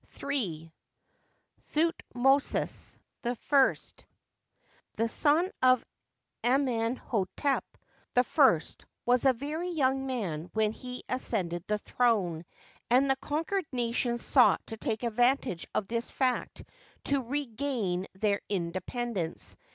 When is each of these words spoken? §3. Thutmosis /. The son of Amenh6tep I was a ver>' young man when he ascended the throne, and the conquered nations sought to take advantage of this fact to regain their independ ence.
§3. 0.07 0.71
Thutmosis 1.75 2.97
/. 3.21 3.21
The 4.97 5.07
son 5.07 5.51
of 5.61 5.85
Amenh6tep 6.43 7.61
I 8.15 8.75
was 9.05 9.25
a 9.25 9.33
ver>' 9.33 9.61
young 9.63 10.07
man 10.07 10.49
when 10.55 10.71
he 10.71 11.03
ascended 11.07 11.63
the 11.67 11.77
throne, 11.77 12.45
and 12.89 13.11
the 13.11 13.15
conquered 13.17 13.67
nations 13.71 14.23
sought 14.25 14.65
to 14.65 14.77
take 14.77 15.03
advantage 15.03 15.67
of 15.75 15.87
this 15.87 16.09
fact 16.09 16.63
to 17.03 17.21
regain 17.21 18.07
their 18.15 18.41
independ 18.49 19.17
ence. 19.17 19.55